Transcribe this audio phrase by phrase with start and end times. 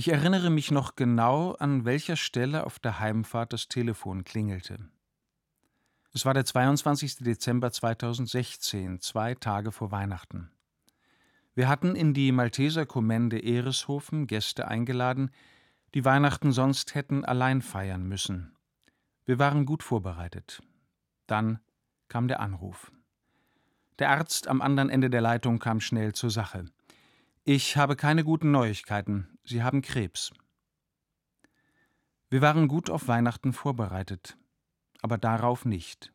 [0.00, 4.78] Ich erinnere mich noch genau, an welcher Stelle auf der Heimfahrt das Telefon klingelte.
[6.14, 7.16] Es war der 22.
[7.18, 10.50] Dezember 2016, zwei Tage vor Weihnachten.
[11.54, 15.32] Wir hatten in die Malteser Kommende Ereshofen Gäste eingeladen,
[15.92, 18.56] die Weihnachten sonst hätten allein feiern müssen.
[19.26, 20.62] Wir waren gut vorbereitet.
[21.26, 21.60] Dann
[22.08, 22.90] kam der Anruf.
[23.98, 26.64] Der Arzt am anderen Ende der Leitung kam schnell zur Sache.
[27.44, 29.38] Ich habe keine guten Neuigkeiten.
[29.44, 30.30] Sie haben Krebs.
[32.28, 34.36] Wir waren gut auf Weihnachten vorbereitet,
[35.00, 36.12] aber darauf nicht.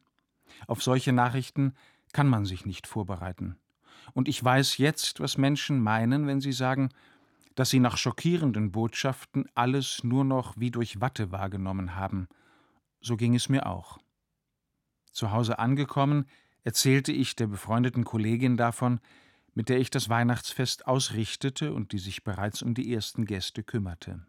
[0.68, 1.74] Auf solche Nachrichten
[2.14, 3.58] kann man sich nicht vorbereiten.
[4.14, 6.90] Und ich weiß jetzt, was Menschen meinen, wenn sie sagen,
[7.56, 12.28] dass sie nach schockierenden Botschaften alles nur noch wie durch Watte wahrgenommen haben.
[13.02, 13.98] So ging es mir auch.
[15.12, 16.28] Zu Hause angekommen,
[16.64, 19.00] erzählte ich der befreundeten Kollegin davon,
[19.56, 24.24] mit der ich das Weihnachtsfest ausrichtete und die sich bereits um die ersten Gäste kümmerte.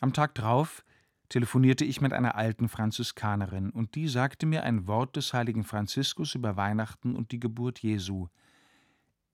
[0.00, 0.84] Am Tag drauf
[1.28, 6.34] telefonierte ich mit einer alten Franziskanerin, und die sagte mir ein Wort des heiligen Franziskus
[6.34, 8.28] über Weihnachten und die Geburt Jesu.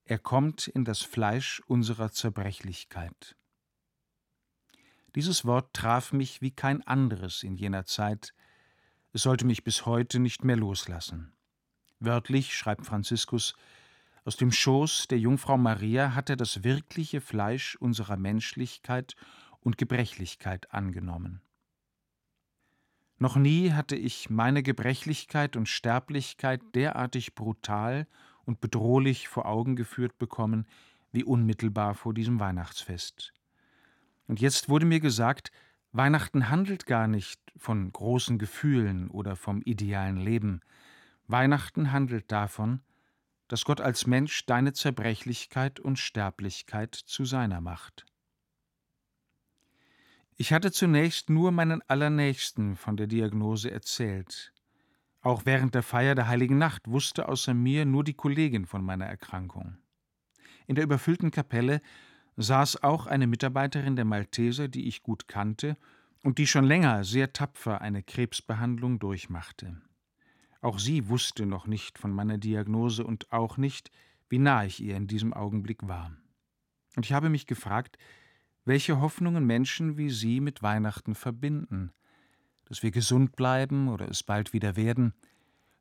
[0.05, 3.37] Er kommt in das Fleisch unserer Zerbrechlichkeit.
[5.15, 8.35] Dieses Wort traf mich wie kein anderes in jener Zeit,
[9.15, 11.33] es sollte mich bis heute nicht mehr loslassen.
[12.01, 13.55] Wörtlich schreibt Franziskus,
[14.27, 19.15] aus dem Schoß der Jungfrau Maria hat er das wirkliche Fleisch unserer Menschlichkeit
[19.61, 21.43] und Gebrechlichkeit angenommen.
[23.19, 28.09] Noch nie hatte ich meine Gebrechlichkeit und Sterblichkeit derartig brutal
[28.45, 30.67] und bedrohlich vor Augen geführt bekommen,
[31.13, 33.33] wie unmittelbar vor diesem Weihnachtsfest.
[34.27, 35.53] Und jetzt wurde mir gesagt,
[35.93, 40.63] Weihnachten handelt gar nicht von großen Gefühlen oder vom idealen Leben.
[41.29, 42.81] Weihnachten handelt davon,
[43.49, 48.07] dass Gott als Mensch deine Zerbrechlichkeit und Sterblichkeit zu seiner macht.
[50.37, 54.53] Ich hatte zunächst nur meinen Allernächsten von der Diagnose erzählt.
[55.23, 59.07] Auch während der Feier der heiligen Nacht wusste außer mir nur die Kollegin von meiner
[59.07, 59.79] Erkrankung.
[60.67, 61.81] In der überfüllten Kapelle
[62.37, 65.77] saß auch eine Mitarbeiterin der Malteser, die ich gut kannte
[66.23, 69.81] und die schon länger sehr tapfer eine Krebsbehandlung durchmachte.
[70.61, 73.91] Auch sie wusste noch nicht von meiner Diagnose und auch nicht,
[74.29, 76.13] wie nah ich ihr in diesem Augenblick war.
[76.97, 77.99] Und ich habe mich gefragt,
[78.65, 81.93] welche Hoffnungen Menschen wie Sie mit Weihnachten verbinden,
[82.65, 85.15] dass wir gesund bleiben oder es bald wieder werden,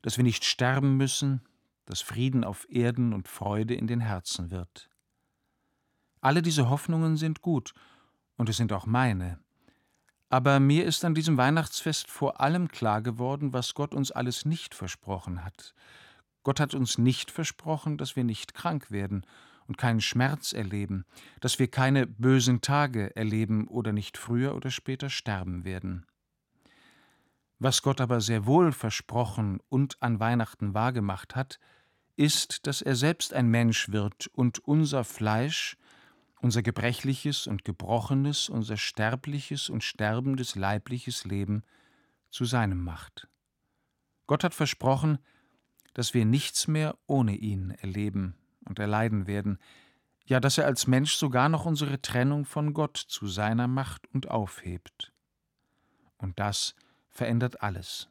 [0.02, 1.42] dass wir nicht sterben müssen,
[1.84, 4.88] dass Frieden auf Erden und Freude in den Herzen wird.
[6.20, 7.74] Alle diese Hoffnungen sind gut,
[8.36, 9.38] und es sind auch meine.
[10.28, 14.74] Aber mir ist an diesem Weihnachtsfest vor allem klar geworden, was Gott uns alles nicht
[14.74, 15.74] versprochen hat.
[16.42, 19.24] Gott hat uns nicht versprochen, dass wir nicht krank werden
[19.66, 21.04] und keinen Schmerz erleben,
[21.40, 26.06] dass wir keine bösen Tage erleben oder nicht früher oder später sterben werden.
[27.58, 31.58] Was Gott aber sehr wohl versprochen und an Weihnachten wahrgemacht hat,
[32.16, 35.76] ist, dass er selbst ein Mensch wird und unser Fleisch,
[36.46, 41.64] unser gebrechliches und gebrochenes, unser sterbliches und sterbendes leibliches Leben
[42.30, 43.26] zu seinem macht.
[44.28, 45.18] Gott hat versprochen,
[45.92, 49.58] dass wir nichts mehr ohne ihn erleben und erleiden werden,
[50.24, 54.30] ja dass er als Mensch sogar noch unsere Trennung von Gott zu seiner Macht und
[54.30, 55.12] aufhebt.
[56.16, 56.76] Und das
[57.08, 58.08] verändert alles.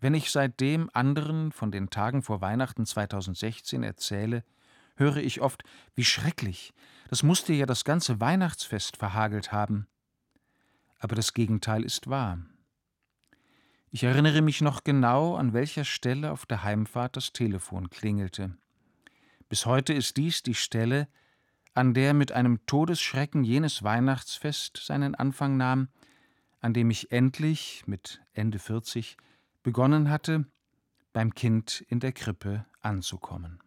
[0.00, 4.42] Wenn ich seitdem anderen von den Tagen vor Weihnachten 2016 erzähle,
[4.96, 5.62] höre ich oft,
[5.94, 6.72] wie schrecklich,
[7.08, 9.86] das musste ja das ganze Weihnachtsfest verhagelt haben.
[10.98, 12.38] Aber das Gegenteil ist wahr.
[13.90, 18.56] Ich erinnere mich noch genau, an welcher Stelle auf der Heimfahrt das Telefon klingelte.
[19.50, 21.08] Bis heute ist dies die Stelle,
[21.74, 25.88] an der mit einem Todesschrecken jenes Weihnachtsfest seinen Anfang nahm,
[26.60, 29.18] an dem ich endlich mit Ende 40
[29.62, 30.46] begonnen hatte,
[31.12, 33.61] beim Kind in der Krippe anzukommen.